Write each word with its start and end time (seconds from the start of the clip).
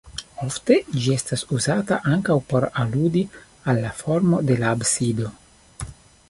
Ofte, 0.45 0.77
ĝi 1.01 1.11
estas 1.15 1.43
uzata 1.57 1.99
ankaŭ 2.15 2.37
por 2.53 2.67
aludi 2.85 3.23
al 3.75 3.83
la 3.85 3.93
formo 4.01 4.41
de 4.49 4.57
la 4.65 4.73
absido. 4.79 5.31